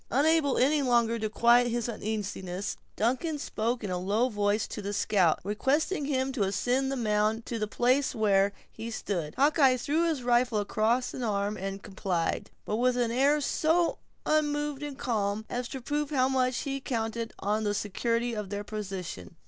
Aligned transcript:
Unable 0.09 0.57
any 0.57 0.81
longer 0.81 1.19
to 1.19 1.29
quiet 1.29 1.67
his 1.67 1.87
uneasiness, 1.87 2.75
Duncan 2.95 3.37
spoke 3.37 3.83
in 3.83 3.91
a 3.91 3.99
low 3.99 4.29
voice 4.29 4.65
to 4.69 4.81
the 4.81 4.93
scout, 4.93 5.39
requesting 5.43 6.05
him 6.05 6.31
to 6.31 6.41
ascend 6.41 6.91
the 6.91 6.95
mound 6.95 7.45
to 7.45 7.59
the 7.59 7.67
place 7.67 8.15
where 8.15 8.51
he 8.71 8.89
stood. 8.89 9.35
Hawkeye 9.35 9.77
threw 9.77 10.07
his 10.07 10.23
rifle 10.23 10.57
across 10.57 11.13
an 11.13 11.21
arm 11.21 11.55
and 11.55 11.83
complied, 11.83 12.49
but 12.65 12.77
with 12.77 12.97
an 12.97 13.11
air 13.11 13.39
so 13.41 13.99
unmoved 14.25 14.81
and 14.81 14.97
calm, 14.97 15.45
as 15.51 15.67
to 15.67 15.79
prove 15.79 16.09
how 16.09 16.27
much 16.27 16.61
he 16.61 16.81
counted 16.81 17.31
on 17.37 17.63
the 17.63 17.75
security 17.75 18.33
of 18.33 18.49
their 18.49 18.63
position. 18.63 19.35